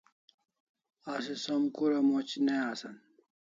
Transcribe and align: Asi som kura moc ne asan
Asi 1.13 1.35
som 1.43 1.61
kura 1.75 1.99
moc 2.09 2.29
ne 2.45 2.55
asan 2.71 2.95